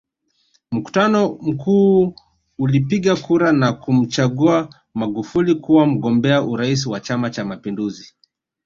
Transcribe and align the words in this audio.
Mkutano 0.71 1.39
mkuu 1.41 2.15
ulipiga 2.59 3.15
kura 3.15 3.51
na 3.51 3.73
kumchagua 3.73 4.69
Magufuli 4.93 5.55
kuwa 5.55 5.87
mgombea 5.87 6.41
urais 6.41 6.85
wa 6.85 6.99
Chama 6.99 7.29
Cha 7.29 7.45
Mapinduzi 7.45 8.15